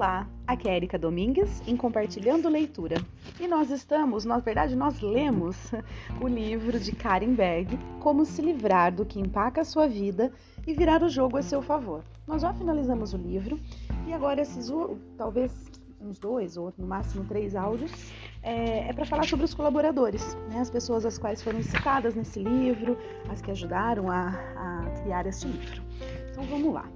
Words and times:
Olá, 0.00 0.26
aqui 0.46 0.66
é 0.66 0.76
Erika 0.76 0.98
Domingues 0.98 1.60
em 1.66 1.76
Compartilhando 1.76 2.48
Leitura. 2.48 2.96
E 3.38 3.46
nós 3.46 3.70
estamos, 3.70 4.24
na 4.24 4.38
verdade, 4.38 4.74
nós 4.74 4.98
lemos 5.02 5.70
o 6.22 6.26
livro 6.26 6.80
de 6.80 6.92
Karen 6.92 7.34
Berg, 7.34 7.78
Como 8.00 8.24
se 8.24 8.40
livrar 8.40 8.94
do 8.94 9.04
que 9.04 9.20
empaca 9.20 9.60
a 9.60 9.64
sua 9.64 9.86
vida 9.86 10.32
e 10.66 10.72
virar 10.72 11.02
o 11.02 11.08
jogo 11.10 11.36
a 11.36 11.42
seu 11.42 11.60
favor. 11.60 12.02
Nós 12.26 12.40
já 12.40 12.54
finalizamos 12.54 13.12
o 13.12 13.18
livro 13.18 13.60
e 14.06 14.14
agora 14.14 14.40
esses 14.40 14.72
talvez 15.18 15.70
uns 16.00 16.18
dois 16.18 16.56
ou 16.56 16.72
no 16.78 16.86
máximo 16.86 17.26
três 17.26 17.54
áudios 17.54 17.92
é, 18.42 18.88
é 18.88 18.92
para 18.94 19.04
falar 19.04 19.26
sobre 19.26 19.44
os 19.44 19.52
colaboradores, 19.52 20.34
né? 20.48 20.60
as 20.60 20.70
pessoas 20.70 21.04
as 21.04 21.18
quais 21.18 21.42
foram 21.42 21.62
citadas 21.62 22.14
nesse 22.14 22.42
livro, 22.42 22.96
as 23.28 23.42
que 23.42 23.50
ajudaram 23.50 24.10
a, 24.10 24.28
a 24.56 24.90
criar 25.02 25.26
este 25.26 25.46
livro. 25.46 25.82
Então 26.30 26.42
vamos 26.44 26.72
lá. 26.72 26.88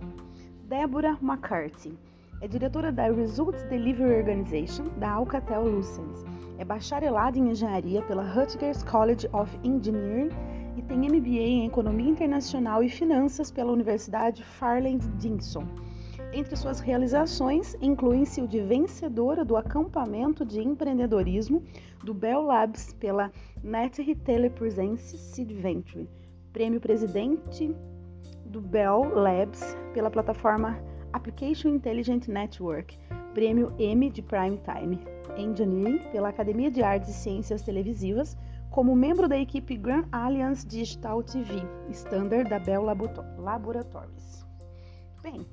Débora 0.67 1.19
McCarthy 1.21 1.99
é 2.41 2.49
diretora 2.49 2.93
da 2.93 3.11
Results 3.11 3.63
Delivery 3.65 4.19
Organization 4.19 4.85
da 4.99 5.11
Alcatel-Lucent. 5.13 6.25
É 6.59 6.65
bacharelada 6.65 7.39
em 7.39 7.51
engenharia 7.51 8.03
pela 8.03 8.23
Rutgers 8.23 8.83
College 8.83 9.29
of 9.33 9.59
Engineering 9.65 10.31
e 10.77 10.83
tem 10.83 10.99
MBA 10.99 11.29
em 11.29 11.67
Economia 11.67 12.11
Internacional 12.11 12.83
e 12.83 12.89
Finanças 12.89 13.51
pela 13.51 13.73
Universidade 13.73 14.43
Farland 14.43 15.07
Dixon. 15.19 15.67
Entre 16.33 16.57
suas 16.57 16.81
realizações 16.81 17.77
incluem-se 17.81 18.43
o 18.43 18.49
de 18.49 18.61
vencedora 18.61 19.45
do 19.45 19.57
acampamento 19.57 20.45
de 20.45 20.61
empreendedorismo 20.61 21.63
do 22.03 22.13
Bell 22.13 22.43
Labs 22.43 22.93
pela 22.95 23.31
Net 23.63 24.03
Telepresence 24.17 25.17
Seed 25.17 25.53
Venture, 25.53 26.09
prêmio 26.53 26.81
presidente 26.81 27.75
do 28.47 28.61
Bell 28.61 29.13
Labs 29.15 29.77
pela 29.93 30.11
plataforma 30.11 30.77
Application 31.15 31.69
Intelligent 31.71 32.27
Network, 32.27 32.99
prêmio 33.35 33.73
M 33.79 34.11
de 34.11 34.21
Prime 34.21 34.59
Time, 34.59 34.99
Engineering 35.37 36.01
pela 36.11 36.29
Academia 36.29 36.69
de 36.73 36.83
Artes 36.83 37.09
e 37.11 37.13
Ciências 37.13 37.63
Televisivas, 37.63 38.37
como 38.69 38.97
membro 38.97 39.29
da 39.29 39.39
equipe 39.39 39.77
Grand 39.77 40.07
Alliance 40.11 40.67
Digital 40.67 41.23
TV, 41.23 41.63
standard 41.91 42.51
da 42.51 42.59
Bell 42.59 42.83
Laboratories. 43.39 44.45
Bem, 45.23 45.47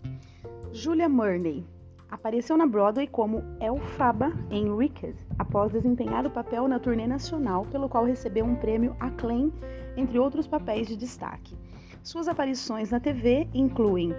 Julia 0.73 1.07
Murney 1.07 1.63
apareceu 2.09 2.57
na 2.57 2.65
Broadway 2.65 3.05
como 3.05 3.43
Elphaba 3.59 4.33
em 4.49 4.71
Wicked, 4.71 5.15
após 5.37 5.71
desempenhar 5.71 6.25
o 6.25 6.31
papel 6.31 6.67
na 6.67 6.79
turnê 6.79 7.05
nacional, 7.05 7.67
pelo 7.67 7.87
qual 7.87 8.03
recebeu 8.03 8.45
um 8.45 8.55
prêmio 8.55 8.95
Acclaim, 8.99 9.53
entre 9.95 10.17
outros 10.17 10.47
papéis 10.47 10.87
de 10.87 10.97
destaque. 10.97 11.55
Suas 12.01 12.27
aparições 12.27 12.89
na 12.89 12.99
TV 12.99 13.47
incluem 13.53 14.11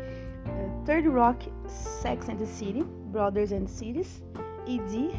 Third 0.84 1.06
Rock, 1.06 1.48
Sex 1.69 2.28
and 2.28 2.38
the 2.38 2.47
City, 2.47 2.83
Brothers 3.12 3.52
and 3.52 3.69
Cities, 3.69 4.20
ED, 4.66 5.14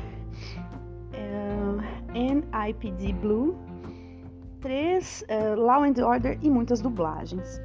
uh, 1.13 1.81
NIPD 2.13 3.13
Blue, 3.21 3.57
3 4.59 4.97
uh, 5.29 5.55
Law 5.55 5.83
and 5.83 6.03
Order 6.03 6.37
e 6.41 6.49
muitas 6.49 6.81
dublagens. 6.81 7.61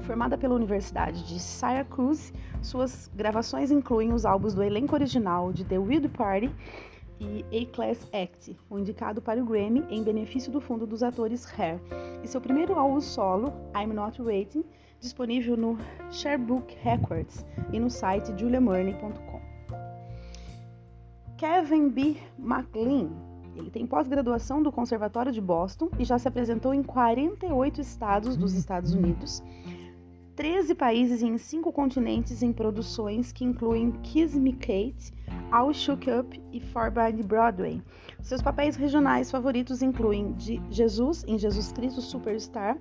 Formada 0.00 0.36
pela 0.36 0.54
Universidade 0.54 1.26
de 1.26 1.40
Syracuse, 1.40 2.34
suas 2.60 3.10
gravações 3.14 3.70
incluem 3.70 4.12
os 4.12 4.26
álbuns 4.26 4.52
do 4.52 4.62
elenco 4.62 4.94
original 4.94 5.54
de 5.54 5.64
The 5.64 5.78
Wild 5.78 6.08
Party 6.08 6.50
e 7.18 7.44
A-Class 7.50 8.06
Act, 8.12 8.58
o 8.68 8.78
indicado 8.78 9.22
para 9.22 9.40
o 9.40 9.46
Grammy 9.46 9.86
em 9.88 10.02
benefício 10.02 10.52
do 10.52 10.60
fundo 10.60 10.86
dos 10.86 11.02
atores 11.02 11.46
Hair, 11.58 11.80
e 12.22 12.28
seu 12.28 12.42
primeiro 12.42 12.74
álbum 12.78 13.00
solo, 13.00 13.54
I'm 13.74 13.94
Not 13.94 14.20
Waiting, 14.20 14.64
disponível 15.02 15.56
no 15.56 15.76
Sharebook 16.10 16.74
Records 16.80 17.44
e 17.72 17.78
no 17.78 17.90
site 17.90 18.32
juliamurney.com. 18.38 19.42
Kevin 21.36 21.90
B. 21.90 22.16
McLean 22.38 23.10
ele 23.54 23.70
tem 23.70 23.86
pós-graduação 23.86 24.62
do 24.62 24.72
Conservatório 24.72 25.30
de 25.30 25.40
Boston 25.40 25.90
e 25.98 26.04
já 26.04 26.18
se 26.18 26.26
apresentou 26.26 26.72
em 26.72 26.82
48 26.82 27.80
estados 27.80 28.36
dos 28.36 28.54
Estados 28.54 28.94
Unidos, 28.94 29.42
13 30.34 30.74
países 30.74 31.20
e 31.20 31.26
em 31.26 31.36
5 31.36 31.70
continentes 31.72 32.42
em 32.42 32.52
produções 32.52 33.30
que 33.32 33.44
incluem 33.44 33.92
Kiss 34.02 34.38
Me 34.40 34.54
Kate, 34.54 35.12
All 35.50 35.74
Shook 35.74 36.10
Up 36.10 36.42
e 36.50 36.60
For 36.60 36.90
by 36.90 37.22
Broadway. 37.22 37.82
Seus 38.22 38.40
papéis 38.40 38.76
regionais 38.76 39.30
favoritos 39.30 39.82
incluem 39.82 40.32
de 40.32 40.62
Jesus 40.70 41.22
em 41.28 41.36
Jesus 41.38 41.70
Cristo 41.72 42.00
Superstar, 42.00 42.78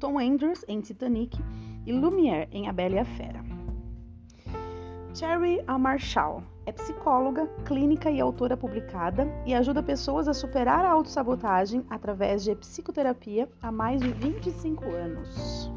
Tom 0.00 0.18
Andrews 0.18 0.64
em 0.66 0.80
Titanic 0.80 1.38
e 1.86 1.92
Lumière 1.92 2.48
em 2.52 2.68
A 2.68 2.72
Bela 2.72 2.96
e 2.96 2.98
a 2.98 3.04
Fera. 3.04 3.44
Cherry 5.14 5.62
A. 5.66 5.78
Marshall 5.78 6.42
é 6.66 6.72
psicóloga, 6.72 7.46
clínica 7.64 8.10
e 8.10 8.20
autora 8.20 8.56
publicada 8.56 9.28
e 9.46 9.54
ajuda 9.54 9.82
pessoas 9.82 10.26
a 10.26 10.34
superar 10.34 10.84
a 10.84 10.90
autossabotagem 10.90 11.84
através 11.88 12.42
de 12.42 12.54
psicoterapia 12.56 13.48
há 13.62 13.70
mais 13.70 14.00
de 14.00 14.10
25 14.10 14.84
anos. 14.86 15.70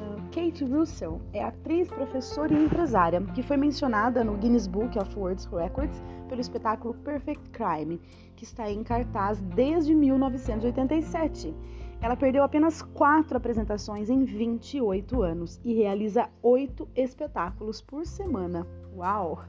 Ah, 0.00 0.16
Kate 0.32 0.64
Russell 0.64 1.20
é 1.32 1.42
atriz, 1.42 1.88
professora 1.88 2.54
e 2.54 2.64
empresária 2.64 3.20
que 3.34 3.42
foi 3.42 3.56
mencionada 3.56 4.24
no 4.24 4.38
Guinness 4.38 4.66
Book 4.66 4.98
of 4.98 5.18
World 5.18 5.46
Records 5.52 6.02
pelo 6.28 6.40
espetáculo 6.40 6.94
Perfect 6.94 7.50
Crime, 7.50 8.00
que 8.36 8.44
está 8.44 8.70
em 8.70 8.82
cartaz 8.82 9.40
desde 9.54 9.94
1987 9.94 11.54
ela 12.00 12.16
perdeu 12.16 12.42
apenas 12.42 12.82
quatro 12.82 13.36
apresentações 13.36 14.10
em 14.10 14.24
28 14.24 15.22
anos 15.22 15.60
e 15.64 15.74
realiza 15.74 16.28
oito 16.42 16.88
espetáculos 16.94 17.80
por 17.80 18.06
semana. 18.06 18.66
Uau! 18.94 19.44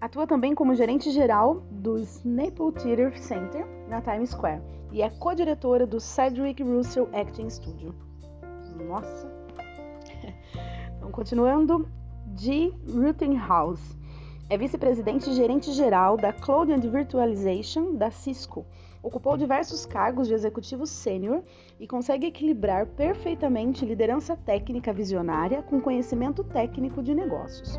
Atua 0.00 0.26
também 0.26 0.54
como 0.54 0.74
gerente 0.74 1.10
geral 1.10 1.62
do 1.70 1.98
Snaple 1.98 2.72
Theatre 2.72 3.18
Center 3.18 3.66
na 3.88 4.00
Times 4.00 4.30
Square 4.30 4.62
e 4.92 5.02
é 5.02 5.10
co-diretora 5.10 5.86
do 5.86 5.98
Cedric 5.98 6.62
Russell 6.62 7.08
Acting 7.12 7.50
Studio. 7.50 7.94
Nossa! 8.86 9.28
Então, 10.96 11.12
continuando, 11.12 11.88
de 12.26 12.72
Rittenhouse. 12.86 13.96
É 14.50 14.58
vice-presidente 14.58 15.30
e 15.30 15.34
gerente 15.34 15.70
geral 15.72 16.16
da 16.16 16.32
Cloud 16.32 16.72
and 16.72 16.80
Virtualization 16.80 17.94
da 17.94 18.10
Cisco 18.10 18.66
Ocupou 19.02 19.36
diversos 19.36 19.86
cargos 19.86 20.28
de 20.28 20.34
executivo 20.34 20.86
sênior 20.86 21.42
e 21.78 21.86
consegue 21.86 22.26
equilibrar 22.26 22.86
perfeitamente 22.86 23.84
liderança 23.84 24.36
técnica 24.36 24.92
visionária 24.92 25.62
com 25.62 25.80
conhecimento 25.80 26.42
técnico 26.42 27.02
de 27.02 27.14
negócios. 27.14 27.78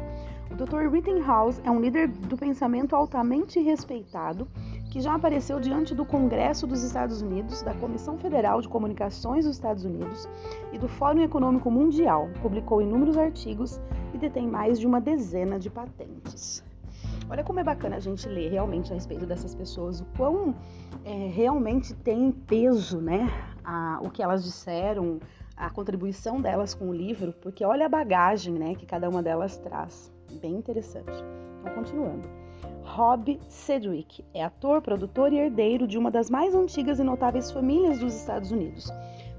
O 0.50 0.56
Dr. 0.56 0.92
Rittenhouse 0.92 1.62
é 1.64 1.70
um 1.70 1.80
líder 1.80 2.08
do 2.08 2.36
pensamento 2.36 2.96
altamente 2.96 3.60
respeitado 3.60 4.48
que 4.90 5.00
já 5.00 5.14
apareceu 5.14 5.60
diante 5.60 5.94
do 5.94 6.04
Congresso 6.04 6.66
dos 6.66 6.82
Estados 6.84 7.22
Unidos, 7.22 7.62
da 7.62 7.76
Comissão 7.76 8.18
Federal 8.18 8.60
de 8.60 8.68
Comunicações 8.68 9.46
dos 9.46 9.56
Estados 9.56 9.86
Unidos 9.86 10.28
e 10.74 10.80
do 10.80 10.88
Fórum 10.88 11.22
Econômico 11.22 11.70
Mundial. 11.70 12.30
Publicou 12.42 12.82
inúmeros 12.82 13.18
artigos 13.18 13.80
e 14.14 14.18
detém 14.18 14.48
mais 14.48 14.80
de 14.80 14.88
uma 14.88 15.00
dezena 15.00 15.60
de 15.60 15.70
patentes. 15.70 16.64
Olha 17.30 17.44
como 17.44 17.60
é 17.60 17.64
bacana 17.64 17.98
a 17.98 18.00
gente 18.00 18.28
ler 18.28 18.50
realmente 18.50 18.92
a 18.92 18.96
respeito 18.96 19.26
dessas 19.26 19.54
pessoas, 19.54 20.02
o 20.02 20.06
quão 20.18 20.56
é, 21.06 21.28
realmente 21.28 21.94
tem 21.94 22.32
peso, 22.32 23.00
né? 23.00 23.30
A, 23.64 24.00
o 24.02 24.10
que 24.10 24.24
elas 24.24 24.44
disseram, 24.44 25.20
a 25.56 25.70
contribuição 25.70 26.42
delas 26.42 26.74
com 26.74 26.90
o 26.90 26.94
livro, 26.94 27.32
porque 27.34 27.64
olha 27.64 27.86
a 27.86 27.90
bagagem, 27.90 28.56
né, 28.56 28.74
que 28.74 28.86
cada 28.86 29.08
uma 29.08 29.22
delas 29.22 29.58
traz. 29.58 30.12
Bem 30.42 30.56
interessante. 30.56 31.12
Então, 31.60 31.76
continuando. 31.76 32.28
Rob 32.82 33.40
Sedgwick 33.48 34.26
é 34.34 34.44
ator, 34.44 34.82
produtor 34.82 35.32
e 35.32 35.38
herdeiro 35.38 35.88
de 35.88 35.98
uma 35.98 36.10
das 36.10 36.30
mais 36.30 36.56
antigas 36.56 36.98
e 36.98 37.04
notáveis 37.04 37.52
famílias 37.52 38.00
dos 38.00 38.16
Estados 38.16 38.52
Unidos. 38.52 38.90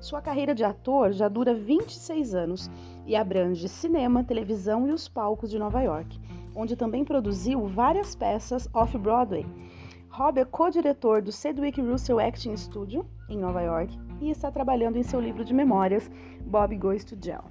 Sua 0.00 0.22
carreira 0.22 0.54
de 0.54 0.62
ator 0.62 1.10
já 1.12 1.28
dura 1.28 1.52
26 1.54 2.34
anos 2.34 2.70
e 3.04 3.16
abrange 3.16 3.68
cinema, 3.68 4.22
televisão 4.22 4.86
e 4.86 4.92
os 4.92 5.08
palcos 5.08 5.50
de 5.50 5.58
Nova 5.58 5.82
York 5.82 6.20
onde 6.60 6.76
também 6.76 7.04
produziu 7.04 7.66
várias 7.66 8.14
peças 8.14 8.68
off-Broadway. 8.74 9.46
Rob 10.10 10.38
é 10.38 10.44
co-diretor 10.44 11.22
do 11.22 11.32
Sedgwick 11.32 11.80
Russell 11.80 12.20
Acting 12.20 12.54
Studio, 12.54 13.06
em 13.30 13.38
Nova 13.38 13.62
York, 13.62 13.98
e 14.20 14.28
está 14.28 14.50
trabalhando 14.50 14.96
em 14.96 15.02
seu 15.02 15.20
livro 15.20 15.42
de 15.42 15.54
memórias, 15.54 16.10
Bob 16.42 16.76
Goes 16.76 17.02
to 17.04 17.16
Jail. 17.18 17.44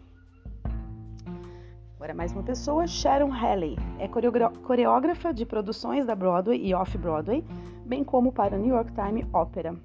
Agora 1.96 2.14
mais 2.14 2.32
uma 2.32 2.44
pessoa, 2.44 2.86
Sharon 2.86 3.32
Halley, 3.32 3.78
é 3.98 4.08
coreógrafa 4.08 5.34
de 5.34 5.46
produções 5.46 6.06
da 6.06 6.14
Broadway 6.14 6.64
e 6.64 6.74
off-Broadway, 6.74 7.44
bem 7.86 8.04
como 8.04 8.32
para 8.32 8.58
New 8.58 8.76
York 8.76 8.92
Times 8.94 9.26
Opera, 9.34 9.76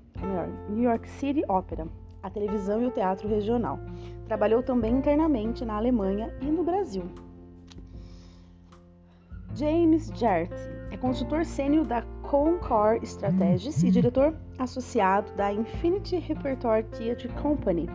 New 0.69 0.82
York 0.82 1.09
City 1.09 1.43
Opera, 1.49 1.88
a 2.23 2.29
televisão 2.29 2.82
e 2.82 2.87
o 2.87 2.91
teatro 2.91 3.26
regional. 3.26 3.79
Trabalhou 4.26 4.62
também 4.62 4.94
internamente 4.94 5.65
na 5.65 5.76
Alemanha 5.76 6.32
e 6.43 6.47
no 6.47 6.62
Brasil. 6.62 7.05
James 9.56 10.10
Jert 10.16 10.50
é 10.90 10.96
consultor 10.96 11.44
sênior 11.44 11.84
da 11.86 12.02
Concord 12.28 13.04
Strategies 13.04 13.84
e 13.84 13.90
diretor 13.90 14.34
associado 14.58 15.32
da 15.34 15.52
Infinity 15.52 16.16
Repertoire 16.16 16.82
Theatre 16.88 17.28
Company. 17.40 17.88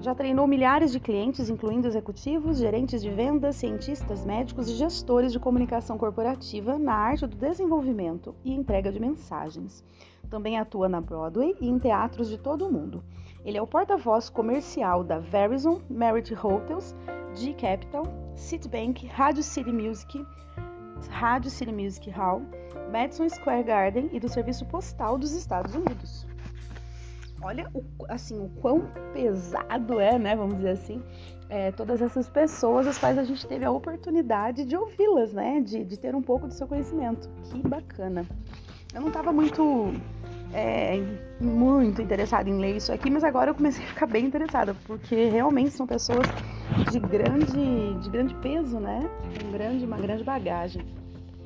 Já 0.00 0.12
treinou 0.12 0.48
milhares 0.48 0.90
de 0.90 0.98
clientes, 0.98 1.48
incluindo 1.48 1.86
executivos, 1.86 2.58
gerentes 2.58 3.00
de 3.00 3.10
vendas, 3.10 3.54
cientistas, 3.54 4.24
médicos 4.24 4.68
e 4.68 4.74
gestores 4.74 5.30
de 5.30 5.38
comunicação 5.38 5.96
corporativa 5.96 6.76
na 6.76 6.94
arte 6.94 7.24
do 7.24 7.36
desenvolvimento 7.36 8.34
e 8.44 8.52
entrega 8.52 8.90
de 8.90 8.98
mensagens. 8.98 9.84
Também 10.28 10.58
atua 10.58 10.88
na 10.88 11.00
Broadway 11.00 11.54
e 11.60 11.68
em 11.68 11.78
teatros 11.78 12.28
de 12.28 12.38
todo 12.38 12.66
o 12.66 12.72
mundo. 12.72 13.04
Ele 13.44 13.56
é 13.56 13.62
o 13.62 13.68
porta-voz 13.68 14.28
comercial 14.28 15.04
da 15.04 15.20
Verizon, 15.20 15.80
Merit 15.88 16.34
Hotels, 16.34 16.96
G 17.36 17.54
Capital, 17.54 18.04
Citibank, 18.34 19.06
Radio 19.08 19.42
City 19.42 19.72
Music, 19.72 20.26
Radio 21.10 21.50
City 21.50 21.72
Music 21.72 22.10
Hall, 22.10 22.42
Madison 22.90 23.28
Square 23.28 23.64
Garden 23.64 24.10
e 24.12 24.20
do 24.20 24.28
Serviço 24.28 24.66
Postal 24.66 25.18
dos 25.18 25.32
Estados 25.32 25.74
Unidos 25.74 26.26
olha 27.42 27.68
o, 27.74 27.84
assim, 28.08 28.38
o 28.38 28.48
quão 28.60 28.86
pesado 29.12 30.00
é, 30.00 30.18
né? 30.18 30.34
Vamos 30.36 30.56
dizer 30.56 30.70
assim, 30.70 31.02
é, 31.48 31.72
todas 31.72 32.00
essas 32.00 32.28
pessoas 32.28 32.86
as 32.86 32.96
quais 32.96 33.18
a 33.18 33.24
gente 33.24 33.46
teve 33.46 33.64
a 33.64 33.70
oportunidade 33.70 34.64
de 34.64 34.76
ouvi-las, 34.76 35.32
né? 35.32 35.60
De, 35.60 35.84
de 35.84 35.98
ter 35.98 36.14
um 36.14 36.22
pouco 36.22 36.46
do 36.46 36.54
seu 36.54 36.66
conhecimento. 36.66 37.28
Que 37.44 37.60
bacana. 37.68 38.24
Eu 38.94 39.00
não 39.00 39.08
estava 39.08 39.32
muito, 39.32 39.92
é, 40.52 41.02
muito 41.40 42.02
interessada 42.02 42.48
em 42.48 42.58
ler 42.58 42.76
isso 42.76 42.92
aqui, 42.92 43.10
mas 43.10 43.24
agora 43.24 43.50
eu 43.50 43.54
comecei 43.54 43.84
a 43.84 43.88
ficar 43.88 44.06
bem 44.06 44.24
interessada, 44.24 44.74
porque 44.86 45.28
realmente 45.28 45.70
são 45.70 45.86
pessoas 45.86 46.26
de 46.90 46.98
grande, 46.98 47.94
de 48.00 48.10
grande 48.10 48.34
peso, 48.36 48.78
né? 48.78 49.00
Com 49.40 49.50
grande, 49.50 49.84
uma 49.84 49.96
grande 49.96 50.24
bagagem. 50.24 50.84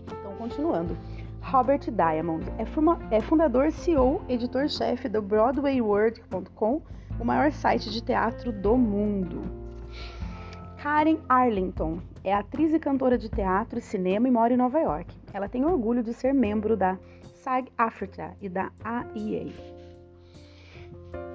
Então, 0.04 0.32
continuando. 0.36 0.96
Robert 1.40 1.82
Diamond. 1.90 2.44
É, 2.58 3.16
é 3.16 3.20
fundador, 3.20 3.70
CEO, 3.70 4.20
editor-chefe 4.28 5.08
do 5.08 5.22
BroadwayWorld.com, 5.22 6.82
o 7.20 7.24
maior 7.24 7.52
site 7.52 7.90
de 7.90 8.02
teatro 8.02 8.50
do 8.50 8.76
mundo. 8.76 9.42
Karen 10.82 11.18
Arlington 11.28 11.98
é 12.22 12.34
atriz 12.34 12.72
e 12.72 12.78
cantora 12.78 13.16
de 13.16 13.28
teatro 13.28 13.78
e 13.78 13.82
cinema 13.82 14.28
e 14.28 14.30
mora 14.30 14.52
em 14.52 14.56
Nova 14.56 14.78
York. 14.78 15.14
Ela 15.32 15.48
tem 15.48 15.64
orgulho 15.64 16.02
de 16.02 16.12
ser 16.12 16.34
membro 16.34 16.76
da 16.76 16.98
SAG 17.46 17.68
Africa 17.78 18.36
e 18.42 18.48
da 18.48 18.72
AIA. 18.82 19.46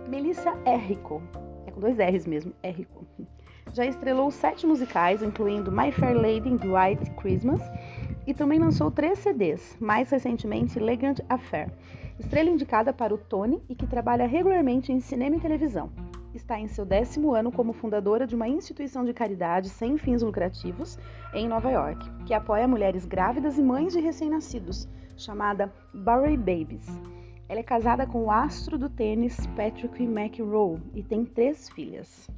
Melissa 0.09 0.53
Errico, 0.67 1.21
é 1.65 1.71
com 1.71 1.79
dois 1.79 1.97
R's 1.99 2.27
mesmo, 2.27 2.53
Errico. 2.61 3.07
Já 3.71 3.85
estrelou 3.85 4.29
sete 4.29 4.67
musicais, 4.67 5.23
incluindo 5.23 5.71
My 5.71 5.89
Fair 5.89 6.17
Lady 6.17 6.49
in 6.49 6.59
White 6.67 7.09
Christmas 7.11 7.61
e 8.27 8.33
também 8.33 8.59
lançou 8.59 8.91
três 8.91 9.19
CDs, 9.19 9.77
mais 9.79 10.09
recentemente 10.09 10.77
Legend 10.77 11.23
Affair, 11.29 11.71
estrela 12.19 12.49
indicada 12.49 12.91
para 12.91 13.13
o 13.13 13.17
Tony 13.17 13.63
e 13.69 13.73
que 13.73 13.87
trabalha 13.87 14.27
regularmente 14.27 14.91
em 14.91 14.99
cinema 14.99 15.37
e 15.37 15.39
televisão. 15.39 15.89
Está 16.33 16.59
em 16.59 16.67
seu 16.67 16.85
décimo 16.85 17.33
ano 17.33 17.51
como 17.51 17.73
fundadora 17.73 18.25
de 18.25 18.35
uma 18.35 18.47
instituição 18.47 19.03
de 19.03 19.13
caridade 19.13 19.69
sem 19.69 19.97
fins 19.97 20.21
lucrativos 20.21 20.97
em 21.33 21.47
Nova 21.47 21.69
York, 21.69 22.09
que 22.25 22.33
apoia 22.33 22.67
mulheres 22.67 23.05
grávidas 23.05 23.57
e 23.57 23.61
mães 23.61 23.93
de 23.93 23.99
recém-nascidos, 23.99 24.87
chamada 25.17 25.73
Barry 25.93 26.37
Babies. 26.37 26.87
Ela 27.49 27.59
é 27.59 27.63
casada 27.63 28.07
com 28.07 28.25
o 28.25 28.31
astro 28.31 28.77
do 28.77 28.89
tênis 28.89 29.45
Patrick 29.57 30.03
McEnroe 30.03 30.79
e 30.93 31.03
tem 31.03 31.25
três 31.25 31.69
filhas. 31.69 32.29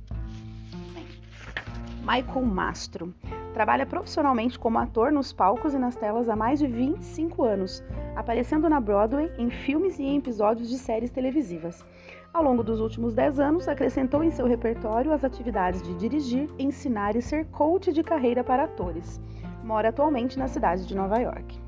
Michael 2.06 2.46
Mastro 2.46 3.14
Trabalha 3.54 3.86
profissionalmente 3.86 4.58
como 4.58 4.80
ator 4.80 5.12
nos 5.12 5.32
palcos 5.32 5.76
e 5.76 5.78
nas 5.78 5.96
telas 5.96 6.28
há 6.28 6.36
mais 6.36 6.58
de 6.58 6.66
25 6.66 7.44
anos, 7.44 7.84
aparecendo 8.16 8.68
na 8.68 8.80
Broadway 8.80 9.32
em 9.38 9.52
filmes 9.52 10.00
e 10.00 10.04
em 10.04 10.18
episódios 10.18 10.70
de 10.70 10.78
séries 10.80 11.12
televisivas. 11.12 11.86
Ao 12.34 12.42
longo 12.42 12.64
dos 12.64 12.80
últimos 12.80 13.14
10 13.14 13.40
anos, 13.40 13.68
acrescentou 13.68 14.24
em 14.24 14.32
seu 14.32 14.48
repertório 14.48 15.14
as 15.14 15.24
atividades 15.24 15.84
de 15.84 15.94
dirigir, 15.94 16.50
ensinar 16.58 17.16
e 17.16 17.22
ser 17.22 17.46
coach 17.46 17.94
de 17.94 18.02
carreira 18.02 18.44
para 18.44 18.64
atores. 18.64 19.22
Mora 19.64 19.90
atualmente 19.90 20.40
na 20.40 20.48
cidade 20.48 20.88
de 20.88 20.96
Nova 20.96 21.20
York. 21.20 21.62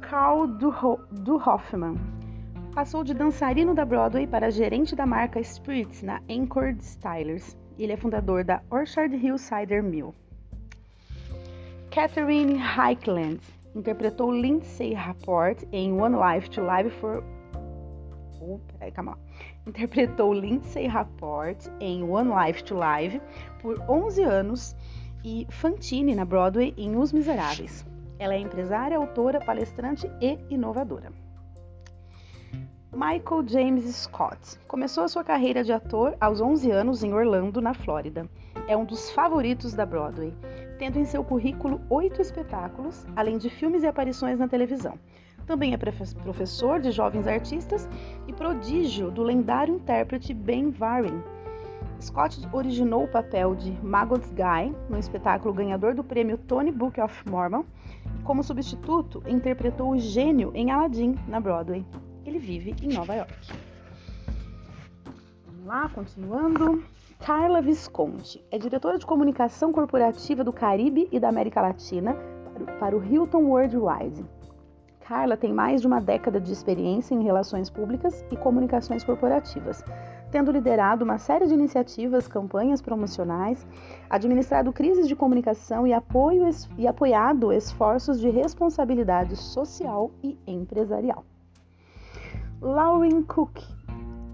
Carl 0.00 0.48
Duhoffman 1.12 1.96
passou 2.74 3.04
de 3.04 3.14
dançarino 3.14 3.76
da 3.76 3.84
Broadway 3.84 4.26
para 4.26 4.50
gerente 4.50 4.96
da 4.96 5.06
marca 5.06 5.40
Spirits 5.40 6.02
na 6.02 6.20
Anchor 6.28 6.74
Stylers. 6.80 7.56
Ele 7.78 7.92
é 7.92 7.96
fundador 7.96 8.42
da 8.42 8.60
Orchard 8.70 9.14
Hill 9.14 9.38
Cider 9.38 9.84
Mill. 9.84 10.12
Catherine 11.92 12.56
Highland 12.56 13.40
interpretou 13.72 14.32
Lindsay 14.32 14.94
Rapport 14.94 15.62
em 15.70 15.92
One 15.92 16.16
Life 16.16 16.50
to 16.50 16.60
Live 16.62 16.90
for. 16.90 17.22
Peraí, 18.72 18.90
calma 18.92 19.12
lá. 19.12 19.18
Interpretou 19.66 20.32
Lindsay 20.32 20.86
Rapport 20.86 21.56
em 21.80 22.02
One 22.02 22.30
Life 22.46 22.64
to 22.64 22.74
Live 22.74 23.20
por 23.60 23.78
11 23.88 24.22
anos 24.22 24.76
e 25.24 25.46
Fantine 25.50 26.14
na 26.14 26.24
Broadway 26.24 26.74
em 26.76 26.96
Os 26.96 27.12
Miseráveis. 27.12 27.86
Ela 28.18 28.34
é 28.34 28.38
empresária, 28.38 28.96
autora, 28.96 29.40
palestrante 29.40 30.10
e 30.20 30.38
inovadora. 30.50 31.12
Michael 32.92 33.48
James 33.48 33.84
Scott 33.96 34.58
começou 34.68 35.04
a 35.04 35.08
sua 35.08 35.24
carreira 35.24 35.64
de 35.64 35.72
ator 35.72 36.14
aos 36.20 36.40
11 36.40 36.70
anos 36.70 37.02
em 37.02 37.14
Orlando, 37.14 37.60
na 37.60 37.72
Flórida. 37.72 38.28
É 38.68 38.76
um 38.76 38.84
dos 38.84 39.10
favoritos 39.10 39.72
da 39.72 39.86
Broadway 39.86 40.32
tendo 40.82 40.98
em 40.98 41.04
seu 41.04 41.22
currículo 41.22 41.80
oito 41.88 42.20
espetáculos, 42.20 43.06
além 43.14 43.38
de 43.38 43.48
filmes 43.48 43.84
e 43.84 43.86
aparições 43.86 44.40
na 44.40 44.48
televisão. 44.48 44.98
Também 45.46 45.74
é 45.74 45.76
professor 45.76 46.80
de 46.80 46.90
jovens 46.90 47.26
artistas 47.26 47.88
e 48.26 48.32
prodígio 48.32 49.10
do 49.10 49.22
lendário 49.22 49.74
intérprete 49.74 50.32
Ben 50.32 50.70
Varin. 50.70 51.22
Scott 52.00 52.40
originou 52.52 53.04
o 53.04 53.08
papel 53.08 53.54
de 53.54 53.70
Maggots 53.82 54.32
Guy 54.32 54.74
no 54.88 54.98
espetáculo 54.98 55.54
ganhador 55.54 55.94
do 55.94 56.02
prêmio 56.02 56.36
Tony 56.36 56.72
Book 56.72 57.00
of 57.00 57.28
Mormon 57.28 57.64
e, 58.18 58.22
como 58.24 58.42
substituto, 58.42 59.22
interpretou 59.26 59.90
o 59.90 59.98
gênio 59.98 60.50
em 60.54 60.70
Aladdin 60.70 61.16
na 61.28 61.38
Broadway. 61.38 61.84
Ele 62.26 62.38
vive 62.38 62.74
em 62.82 62.92
Nova 62.92 63.14
York. 63.14 63.52
Vamos 65.46 65.66
lá, 65.66 65.88
continuando. 65.88 66.82
Carla 67.24 67.62
Visconti 67.62 68.44
é 68.50 68.58
diretora 68.58 68.98
de 68.98 69.06
comunicação 69.06 69.72
corporativa 69.72 70.42
do 70.42 70.52
Caribe 70.52 71.08
e 71.12 71.20
da 71.20 71.28
América 71.28 71.60
Latina 71.60 72.16
para 72.80 72.96
o 72.96 73.04
Hilton 73.04 73.44
Worldwide. 73.44 74.24
Carla 75.06 75.36
tem 75.36 75.52
mais 75.52 75.80
de 75.80 75.86
uma 75.86 76.00
década 76.00 76.40
de 76.40 76.52
experiência 76.52 77.14
em 77.14 77.22
relações 77.22 77.68
públicas 77.68 78.24
e 78.30 78.36
comunicações 78.36 79.04
corporativas, 79.04 79.84
tendo 80.30 80.50
liderado 80.50 81.04
uma 81.04 81.18
série 81.18 81.46
de 81.46 81.54
iniciativas, 81.54 82.28
campanhas 82.28 82.80
promocionais, 82.80 83.66
administrado 84.08 84.72
crises 84.72 85.06
de 85.06 85.16
comunicação 85.16 85.86
e, 85.86 85.92
apoio, 85.92 86.48
e 86.78 86.86
apoiado 86.86 87.52
esforços 87.52 88.20
de 88.20 88.30
responsabilidade 88.30 89.36
social 89.36 90.10
e 90.22 90.38
empresarial. 90.46 91.24
Lauren 92.60 93.22
Cook 93.22 93.60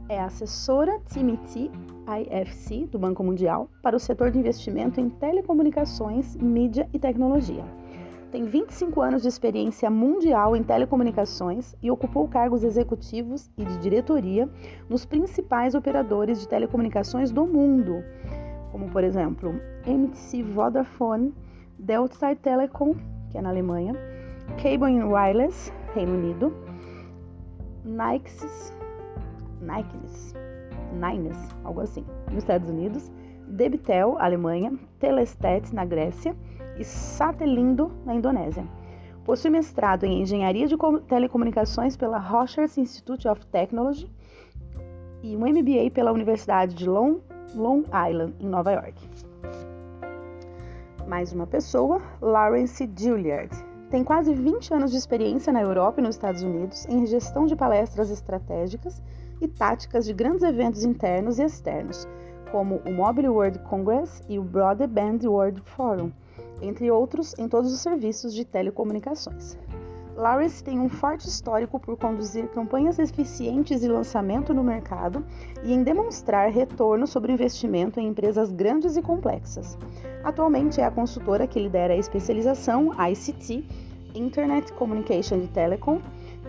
é 0.08 0.20
assessora 0.20 1.00
TMT 1.12 1.70
IFC 2.08 2.86
do 2.86 2.98
Banco 2.98 3.22
Mundial 3.22 3.68
para 3.82 3.96
o 3.96 4.00
setor 4.00 4.30
de 4.30 4.38
investimento 4.38 5.00
em 5.00 5.10
telecomunicações, 5.10 6.36
mídia 6.36 6.88
e 6.92 6.98
tecnologia. 6.98 7.64
Tem 8.30 8.44
25 8.44 9.00
anos 9.00 9.22
de 9.22 9.28
experiência 9.28 9.88
mundial 9.88 10.54
em 10.54 10.62
telecomunicações 10.62 11.74
e 11.82 11.90
ocupou 11.90 12.28
cargos 12.28 12.62
executivos 12.62 13.50
e 13.56 13.64
de 13.64 13.78
diretoria 13.78 14.46
nos 14.86 15.06
principais 15.06 15.74
operadores 15.74 16.38
de 16.38 16.46
telecomunicações 16.46 17.30
do 17.30 17.46
mundo, 17.46 18.04
como 18.70 18.90
por 18.90 19.02
exemplo 19.02 19.58
MTC 19.86 20.42
Vodafone, 20.42 21.34
Delta 21.78 22.36
Telecom, 22.36 22.94
que 23.30 23.38
é 23.38 23.40
na 23.40 23.48
Alemanha, 23.48 23.94
Cable 24.62 25.02
Wireless, 25.02 25.72
Reino 25.94 26.12
Unido, 26.12 26.52
Nixes, 27.82 28.74
Nikes, 29.62 30.34
Nines, 30.92 31.38
algo 31.64 31.80
assim, 31.80 32.04
nos 32.26 32.38
Estados 32.38 32.68
Unidos, 32.68 33.10
Debitel, 33.46 34.18
Alemanha, 34.18 34.78
Telestat, 34.98 35.74
na 35.74 35.86
Grécia 35.86 36.36
e 36.78 36.84
Satelindo, 36.84 37.90
na 38.04 38.14
Indonésia. 38.14 38.64
Possui 39.24 39.50
mestrado 39.50 40.04
em 40.04 40.22
Engenharia 40.22 40.66
de 40.66 40.76
Telecomunicações 41.06 41.96
pela 41.96 42.18
Rogers 42.18 42.78
Institute 42.78 43.28
of 43.28 43.44
Technology 43.46 44.10
e 45.22 45.36
um 45.36 45.40
MBA 45.40 45.90
pela 45.92 46.12
Universidade 46.12 46.74
de 46.74 46.88
Long, 46.88 47.20
Long 47.54 47.82
Island, 48.08 48.34
em 48.40 48.46
Nova 48.46 48.72
York. 48.72 48.94
Mais 51.06 51.32
uma 51.32 51.46
pessoa, 51.46 52.00
Lawrence 52.22 52.88
Juilliard. 52.96 53.54
Tem 53.90 54.04
quase 54.04 54.34
20 54.34 54.74
anos 54.74 54.90
de 54.90 54.98
experiência 54.98 55.52
na 55.52 55.62
Europa 55.62 56.00
e 56.00 56.04
nos 56.04 56.14
Estados 56.14 56.42
Unidos 56.42 56.86
em 56.86 57.06
gestão 57.06 57.46
de 57.46 57.56
palestras 57.56 58.10
estratégicas 58.10 59.02
e 59.40 59.48
táticas 59.48 60.04
de 60.04 60.12
grandes 60.12 60.42
eventos 60.42 60.84
internos 60.84 61.38
e 61.38 61.44
externos, 61.44 62.06
como 62.50 62.82
o 62.86 62.92
Mobile 62.92 63.28
World 63.28 63.58
Congress 63.60 64.22
e 64.28 64.38
o 64.38 64.42
Broadband 64.42 65.20
World 65.24 65.62
Forum, 65.62 66.12
entre 66.62 66.90
outros 66.90 67.34
em 67.38 67.48
todos 67.48 67.72
os 67.72 67.80
serviços 67.80 68.34
de 68.34 68.44
telecomunicações. 68.44 69.56
Lawrence 70.18 70.64
tem 70.64 70.80
um 70.80 70.88
forte 70.88 71.28
histórico 71.28 71.78
por 71.78 71.96
conduzir 71.96 72.48
campanhas 72.48 72.98
eficientes 72.98 73.80
de 73.80 73.86
lançamento 73.86 74.52
no 74.52 74.64
mercado 74.64 75.24
e 75.62 75.72
em 75.72 75.84
demonstrar 75.84 76.50
retorno 76.50 77.06
sobre 77.06 77.32
investimento 77.32 78.00
em 78.00 78.08
empresas 78.08 78.50
grandes 78.50 78.96
e 78.96 79.02
complexas. 79.02 79.78
Atualmente 80.24 80.80
é 80.80 80.84
a 80.84 80.90
consultora 80.90 81.46
que 81.46 81.60
lidera 81.60 81.94
a 81.94 81.96
especialização 81.96 82.90
ICT, 83.08 83.64
Internet 84.12 84.72
Communication 84.72 85.36
e 85.36 85.46
Telecom, 85.46 86.00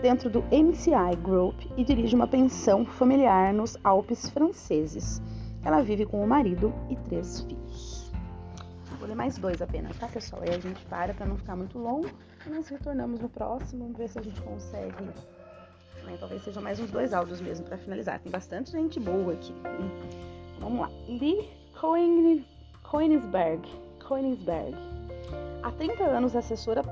dentro 0.02 0.28
do 0.28 0.42
MCI 0.50 1.14
Group 1.22 1.54
e 1.76 1.84
dirige 1.84 2.16
uma 2.16 2.26
pensão 2.26 2.84
familiar 2.84 3.54
nos 3.54 3.76
Alpes 3.84 4.28
franceses. 4.30 5.22
Ela 5.62 5.80
vive 5.80 6.06
com 6.06 6.24
o 6.24 6.26
marido 6.26 6.72
e 6.88 6.96
três 6.96 7.42
filhos. 7.42 7.59
Vou 9.00 9.08
ler 9.08 9.14
mais 9.14 9.38
dois 9.38 9.62
apenas, 9.62 9.96
tá, 9.96 10.06
pessoal? 10.06 10.42
Aí 10.42 10.50
a 10.50 10.58
gente 10.58 10.84
para 10.84 11.14
para 11.14 11.24
não 11.24 11.38
ficar 11.38 11.56
muito 11.56 11.78
longo 11.78 12.06
e 12.46 12.50
nós 12.50 12.68
retornamos 12.68 13.18
no 13.18 13.30
próximo, 13.30 13.84
vamos 13.84 13.96
ver 13.96 14.10
se 14.10 14.18
a 14.18 14.22
gente 14.22 14.38
consegue. 14.42 15.02
Né, 16.04 16.18
talvez 16.20 16.42
sejam 16.42 16.62
mais 16.62 16.78
uns 16.78 16.90
dois 16.90 17.14
áudios 17.14 17.40
mesmo 17.40 17.64
para 17.64 17.78
finalizar. 17.78 18.20
Tem 18.20 18.30
bastante 18.30 18.72
gente 18.72 19.00
boa 19.00 19.32
aqui. 19.32 19.54
Vamos 20.58 20.80
lá. 20.80 20.90
Lee 21.08 21.48
Koenigsberg. 22.82 23.66
Koenigsberg. 24.06 24.76
Há 25.62 25.72
30 25.72 26.04
anos 26.04 26.36
assessora 26.36 26.82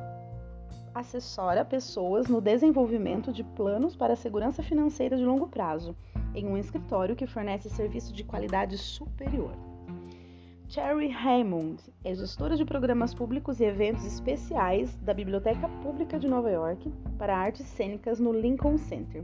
assessora 0.94 1.62
pessoas 1.62 2.26
no 2.26 2.40
desenvolvimento 2.40 3.30
de 3.30 3.44
planos 3.44 3.94
para 3.94 4.14
a 4.14 4.16
segurança 4.16 4.62
financeira 4.62 5.16
de 5.16 5.24
longo 5.24 5.46
prazo, 5.46 5.94
em 6.34 6.46
um 6.46 6.56
escritório 6.56 7.14
que 7.14 7.26
fornece 7.26 7.68
serviço 7.68 8.14
de 8.14 8.24
qualidade 8.24 8.78
superior. 8.78 9.52
Cherry 10.68 11.08
Raymond 11.08 11.82
é 12.04 12.14
gestora 12.14 12.54
de 12.54 12.62
programas 12.62 13.14
públicos 13.14 13.58
e 13.58 13.64
eventos 13.64 14.04
especiais 14.04 14.94
da 14.96 15.14
Biblioteca 15.14 15.66
Pública 15.82 16.18
de 16.18 16.28
Nova 16.28 16.50
York 16.50 16.92
para 17.16 17.34
artes 17.34 17.64
cênicas 17.64 18.20
no 18.20 18.34
Lincoln 18.34 18.76
Center. 18.76 19.22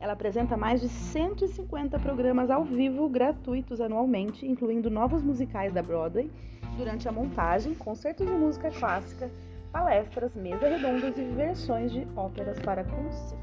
Ela 0.00 0.14
apresenta 0.14 0.56
mais 0.56 0.80
de 0.80 0.88
150 0.88 1.96
programas 2.00 2.50
ao 2.50 2.64
vivo 2.64 3.08
gratuitos 3.08 3.80
anualmente, 3.80 4.44
incluindo 4.44 4.90
novos 4.90 5.22
musicais 5.22 5.72
da 5.72 5.80
Broadway, 5.80 6.28
durante 6.76 7.08
a 7.08 7.12
montagem, 7.12 7.72
concertos 7.72 8.26
de 8.26 8.32
música 8.32 8.68
clássica, 8.72 9.30
palestras, 9.70 10.34
mesas 10.34 10.72
redondas 10.72 11.16
e 11.16 11.22
versões 11.22 11.92
de 11.92 12.04
óperas 12.16 12.58
para 12.58 12.82
concertos. 12.82 13.38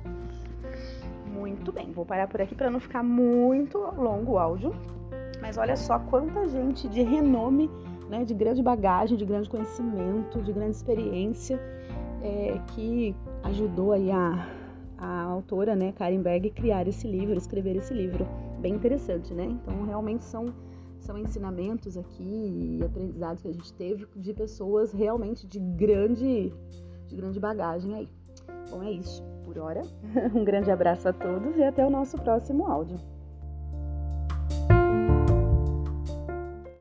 Muito 1.33 1.71
bem, 1.71 1.93
vou 1.93 2.05
parar 2.05 2.27
por 2.27 2.41
aqui 2.41 2.55
para 2.55 2.69
não 2.69 2.81
ficar 2.81 3.03
muito 3.03 3.77
longo 3.77 4.33
o 4.33 4.37
áudio. 4.37 4.96
Mas 5.47 5.57
olha 5.57 5.77
só 5.77 5.97
quanta 5.97 6.45
gente 6.49 6.89
de 6.89 7.01
renome, 7.01 7.69
né, 8.09 8.25
de 8.25 8.33
grande 8.33 8.61
bagagem, 8.61 9.15
de 9.17 9.23
grande 9.23 9.49
conhecimento, 9.49 10.41
de 10.41 10.51
grande 10.51 10.75
experiência, 10.75 11.57
é, 12.21 12.59
que 12.75 13.15
ajudou 13.43 13.93
aí 13.93 14.11
a, 14.11 14.45
a 14.97 15.21
autora, 15.21 15.73
né, 15.73 15.93
Karen 15.93 16.21
Berg, 16.21 16.49
criar 16.49 16.85
esse 16.85 17.07
livro, 17.07 17.37
escrever 17.37 17.77
esse 17.77 17.93
livro. 17.93 18.27
Bem 18.59 18.73
interessante, 18.73 19.33
né? 19.33 19.45
Então, 19.45 19.85
realmente 19.85 20.25
são, 20.25 20.53
são 20.99 21.17
ensinamentos 21.17 21.95
aqui 21.95 22.79
e 22.81 22.83
aprendizados 22.83 23.41
que 23.41 23.47
a 23.47 23.53
gente 23.53 23.73
teve 23.75 24.05
de 24.17 24.33
pessoas 24.33 24.91
realmente 24.91 25.47
de 25.47 25.61
grande, 25.61 26.53
de 27.07 27.15
grande 27.15 27.39
bagagem 27.39 27.95
aí. 27.95 28.09
Bom, 28.69 28.83
é 28.83 28.91
isso 28.91 29.23
por 29.45 29.57
hora. 29.57 29.81
Um 30.35 30.43
grande 30.43 30.69
abraço 30.69 31.07
a 31.07 31.13
todos 31.13 31.55
e 31.55 31.63
até 31.63 31.85
o 31.85 31.89
nosso 31.89 32.17
próximo 32.17 32.67
áudio. 32.67 32.99